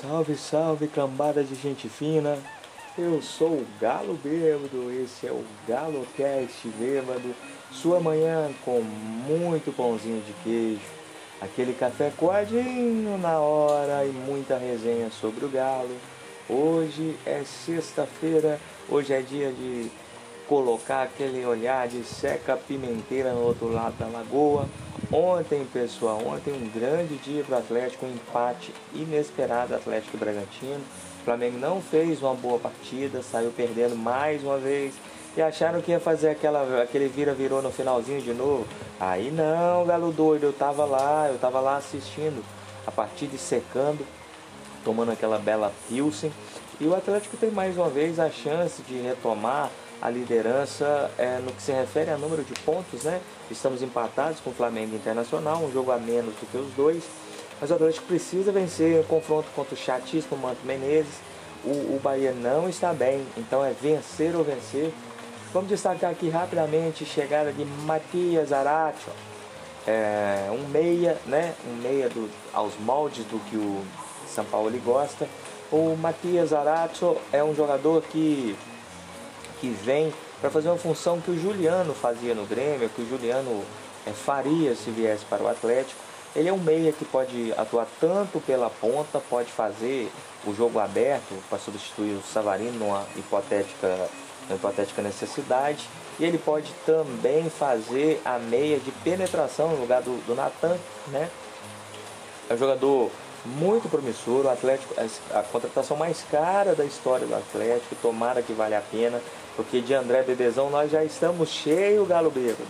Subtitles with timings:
[0.00, 2.36] Salve, salve, cambada de gente fina.
[2.98, 7.32] Eu sou o Galo Bêbado, esse é o Galo Cast Bêbado.
[7.70, 10.80] Sua manhã com muito pãozinho de queijo,
[11.40, 15.96] aquele café coadinho na hora e muita resenha sobre o Galo.
[16.48, 18.58] Hoje é sexta-feira,
[18.88, 19.92] hoje é dia de
[20.48, 24.66] colocar aquele olhar de seca pimenteira no outro lado da lagoa.
[25.16, 30.80] Ontem, pessoal, ontem um grande dia para o Atlético, um empate inesperado Atlético Bragantino.
[31.20, 34.92] O Flamengo não fez uma boa partida, saiu perdendo mais uma vez
[35.36, 38.66] e acharam que ia fazer aquela, aquele vira-virou no finalzinho de novo.
[38.98, 42.44] Aí não, galo doido, eu tava lá, eu tava lá assistindo
[42.84, 44.04] a partida secando,
[44.84, 46.32] tomando aquela bela Pilsen.
[46.80, 49.70] E o Atlético tem mais uma vez a chance de retomar
[50.04, 53.22] a liderança é, no que se refere a número de pontos, né?
[53.50, 57.04] Estamos empatados com o Flamengo Internacional, um jogo a menos do que os dois.
[57.58, 61.14] Mas o Atlético precisa vencer o confronto contra o chatíssimo Manto Menezes.
[61.64, 64.92] O, o Bahia não está bem, então é vencer ou vencer.
[65.54, 69.10] Vamos destacar aqui rapidamente chegada de Matias Aratio,
[69.86, 71.54] é, um meia, né?
[71.66, 73.82] Um meia do, aos moldes do que o
[74.28, 75.26] São Paulo gosta.
[75.72, 78.54] O Matias Aratio é um jogador que
[79.64, 80.12] que vem
[80.42, 83.64] para fazer uma função que o Juliano fazia no Grêmio, que o Juliano
[84.06, 85.98] é, faria se viesse para o Atlético.
[86.36, 90.10] Ele é um meia que pode atuar tanto pela ponta, pode fazer
[90.44, 94.10] o jogo aberto para substituir o Savarino numa hipotética,
[94.48, 95.88] numa hipotética necessidade.
[96.18, 100.76] E ele pode também fazer a meia de penetração no lugar do, do Natan,
[101.08, 101.30] né?
[102.50, 103.10] É um jogador
[103.44, 104.94] muito promissor, o Atlético,
[105.32, 109.20] a contratação mais cara da história do Atlético, tomara que vale a pena,
[109.56, 112.62] porque de André Bebezão nós já estamos cheio Galo Bêbado.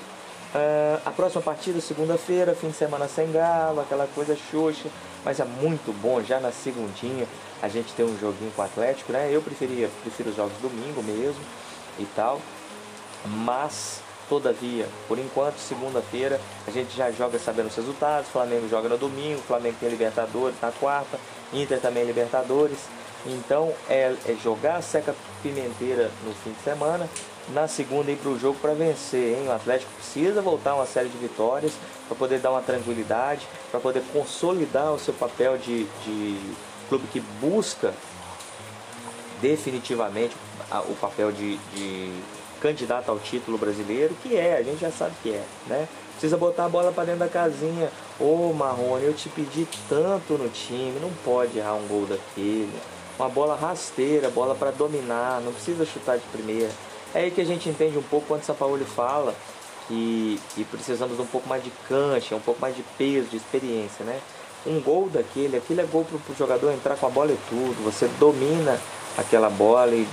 [0.54, 4.88] Uh, a próxima partida, segunda-feira, fim de semana sem galo, aquela coisa xoxa,
[5.24, 7.26] mas é muito bom já na segundinha
[7.60, 9.28] a gente ter um joguinho com o Atlético, né?
[9.32, 11.40] Eu preferia, prefiro os jogos domingo mesmo
[11.98, 12.40] e tal,
[13.24, 18.30] mas Todavia, por enquanto, segunda-feira, a gente já joga sabendo os resultados.
[18.30, 21.18] Flamengo joga no domingo, Flamengo tem Libertadores na quarta,
[21.52, 22.78] Inter também Libertadores.
[23.26, 27.08] Então é, é jogar a seca pimenteira no fim de semana,
[27.48, 29.38] na segunda ir para o jogo para vencer.
[29.38, 29.48] Hein?
[29.48, 31.72] O Atlético precisa voltar uma série de vitórias
[32.08, 36.38] para poder dar uma tranquilidade, para poder consolidar o seu papel de, de
[36.88, 37.94] clube que busca
[39.40, 40.34] definitivamente
[40.88, 42.12] o papel de, de
[42.64, 45.86] candidato ao título brasileiro, que é, a gente já sabe que é, né?
[46.12, 47.90] Precisa botar a bola para dentro da casinha.
[48.18, 52.72] Ô Marrone, eu te pedi tanto no time, não pode errar um gol daquele.
[53.18, 56.70] Uma bola rasteira, bola para dominar, não precisa chutar de primeira.
[57.14, 59.34] É aí que a gente entende um pouco quando o Sampaoli fala
[59.86, 63.36] que, que precisamos de um pouco mais de cancha, um pouco mais de peso, de
[63.36, 64.18] experiência, né?
[64.66, 67.84] Um gol daquele, aquele é gol para o jogador entrar com a bola e tudo.
[67.84, 68.80] Você domina
[69.18, 70.08] aquela bola e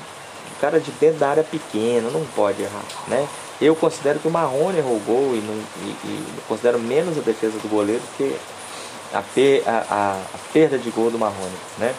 [0.60, 3.28] cara de dentro da área pequena, não pode errar, né?
[3.60, 5.54] Eu considero que o Marrone errou o gol e, não,
[5.84, 8.36] e, e considero menos a defesa do goleiro que
[9.14, 11.94] a, per, a, a, a, perda de gol do Marrone, né?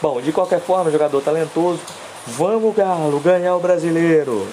[0.00, 1.80] Bom, de qualquer forma, jogador talentoso,
[2.26, 4.46] vamos Galo, ganhar o brasileiro!